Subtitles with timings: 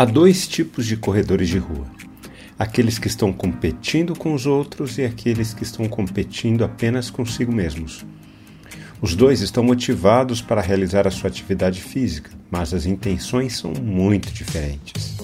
[0.00, 1.84] Há dois tipos de corredores de rua:
[2.58, 8.02] aqueles que estão competindo com os outros e aqueles que estão competindo apenas consigo mesmos.
[9.02, 14.32] Os dois estão motivados para realizar a sua atividade física, mas as intenções são muito
[14.32, 15.18] diferentes.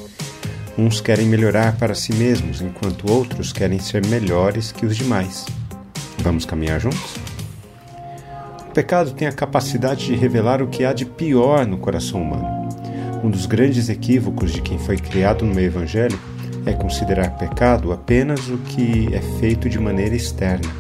[0.76, 5.46] Uns querem melhorar para si mesmos, enquanto outros querem ser melhores que os demais.
[6.18, 7.14] Vamos caminhar juntos?
[8.68, 12.55] O pecado tem a capacidade de revelar o que há de pior no coração humano.
[13.26, 16.22] Um dos grandes equívocos de quem foi criado no meio evangélico
[16.64, 20.72] é considerar pecado apenas o que é feito de maneira externa.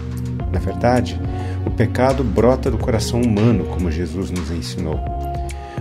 [0.52, 1.20] Na verdade,
[1.66, 5.00] o pecado brota do coração humano, como Jesus nos ensinou.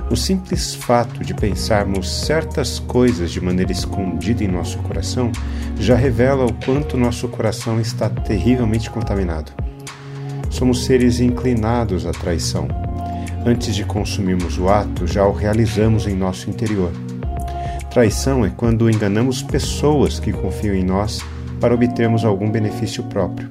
[0.10, 5.32] O simples fato de pensarmos certas coisas de maneira escondida em nosso coração
[5.80, 9.52] já revela o quanto nosso coração está terrivelmente contaminado.
[10.50, 12.68] Somos seres inclinados à traição
[13.48, 16.92] Antes de consumirmos o ato, já o realizamos em nosso interior.
[17.92, 21.20] Traição é quando enganamos pessoas que confiam em nós
[21.62, 23.48] para obtermos algum benefício próprio.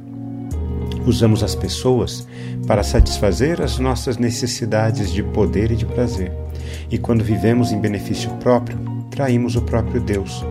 [1.06, 2.26] Usamos as pessoas
[2.66, 6.32] para satisfazer as nossas necessidades de poder e de prazer.
[6.90, 8.76] E quando vivemos em benefício próprio,
[9.12, 10.44] traímos o próprio Deus,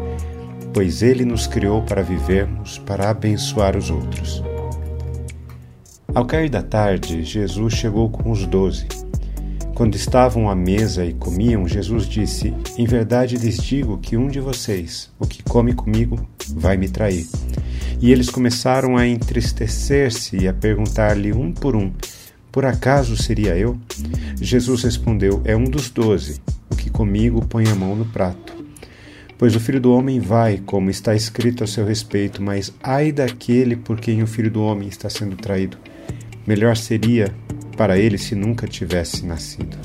[0.73, 4.41] pois Ele nos criou para vivermos, para abençoar os outros.
[6.15, 9.02] Ao cair da tarde, Jesus chegou com os doze
[9.73, 14.39] quando estavam à mesa e comiam, Jesus disse: Em verdade lhes digo que um de
[14.39, 17.27] vocês, o que come comigo, vai me trair.
[17.99, 21.91] E eles começaram a entristecer-se e a perguntar-lhe um por um:
[22.51, 23.77] Por acaso seria eu?
[24.39, 28.53] Jesus respondeu: É um dos doze, o que comigo põe a mão no prato.
[29.37, 33.75] Pois o filho do homem vai, como está escrito a seu respeito, mas ai daquele
[33.75, 35.77] por quem o filho do homem está sendo traído.
[36.45, 37.33] Melhor seria
[37.75, 39.77] para ele se nunca tivesse nascido.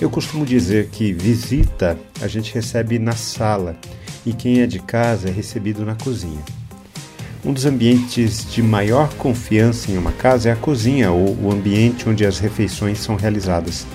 [0.00, 3.76] Eu costumo dizer que visita a gente recebe na sala
[4.26, 6.42] e quem é de casa é recebido na cozinha.
[7.44, 12.08] Um dos ambientes de maior confiança em uma casa é a cozinha ou o ambiente
[12.08, 13.86] onde as refeições são realizadas.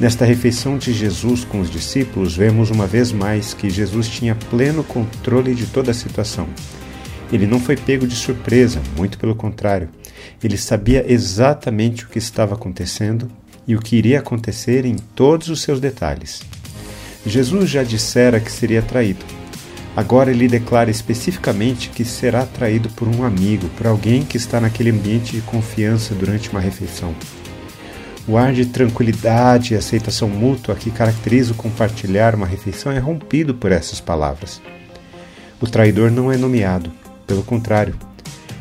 [0.00, 4.82] Nesta refeição de Jesus com os discípulos, vemos uma vez mais que Jesus tinha pleno
[4.82, 6.48] controle de toda a situação.
[7.32, 9.88] Ele não foi pego de surpresa, muito pelo contrário.
[10.42, 13.30] Ele sabia exatamente o que estava acontecendo
[13.66, 16.42] e o que iria acontecer em todos os seus detalhes.
[17.26, 19.24] Jesus já dissera que seria traído.
[19.96, 24.90] Agora ele declara especificamente que será traído por um amigo, por alguém que está naquele
[24.90, 27.14] ambiente de confiança durante uma refeição.
[28.26, 33.54] O ar de tranquilidade e aceitação mútua que caracteriza o compartilhar uma refeição é rompido
[33.54, 34.60] por essas palavras.
[35.60, 36.90] O traidor não é nomeado,
[37.26, 37.94] pelo contrário,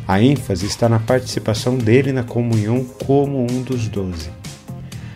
[0.08, 4.30] a ênfase está na participação dele na comunhão como um dos doze.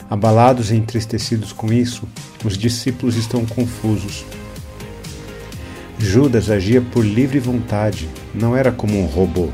[0.10, 2.08] Abalados e entristecidos com isso,
[2.46, 4.26] os discípulos estão confusos.
[6.00, 9.50] Judas agia por livre vontade, não era como um robô.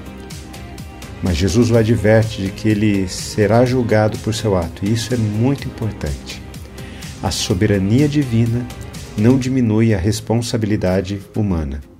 [1.23, 5.17] Mas Jesus o adverte de que ele será julgado por seu ato, e isso é
[5.17, 6.43] muito importante.
[7.23, 8.67] A soberania divina
[9.17, 11.92] não diminui a responsabilidade humana.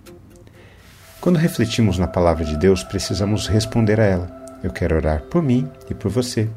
[1.24, 4.28] Quando refletimos na palavra de Deus, precisamos responder a ela.
[4.62, 6.50] Eu quero orar por mim e por você.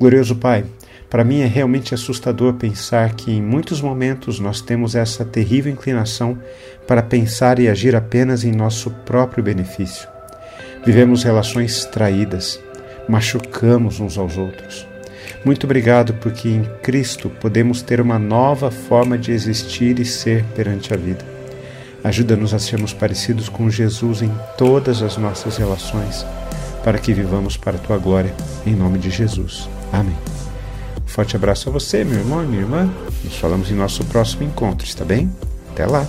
[0.00, 0.64] Glorioso Pai,
[1.10, 6.38] para mim é realmente assustador pensar que em muitos momentos nós temos essa terrível inclinação
[6.86, 10.08] para pensar e agir apenas em nosso próprio benefício.
[10.82, 12.58] Vivemos relações traídas,
[13.06, 14.86] machucamos uns aos outros.
[15.44, 20.94] Muito obrigado porque em Cristo podemos ter uma nova forma de existir e ser perante
[20.94, 21.37] a vida.
[22.02, 26.24] Ajuda-nos a sermos parecidos com Jesus em todas as nossas relações,
[26.84, 29.68] para que vivamos para a tua glória, em nome de Jesus.
[29.92, 30.16] Amém.
[31.06, 32.88] forte abraço a você, meu irmão e minha irmã.
[33.24, 35.30] Nos falamos em nosso próximo encontro, está bem?
[35.72, 36.06] Até lá!